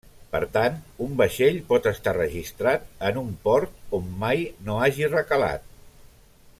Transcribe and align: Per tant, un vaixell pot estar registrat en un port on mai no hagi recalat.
Per 0.35 0.39
tant, 0.53 0.77
un 1.07 1.11
vaixell 1.19 1.59
pot 1.67 1.89
estar 1.91 2.13
registrat 2.17 2.89
en 3.11 3.21
un 3.23 3.29
port 3.45 3.95
on 4.01 4.11
mai 4.25 4.43
no 4.71 4.79
hagi 4.87 5.11
recalat. 5.13 5.69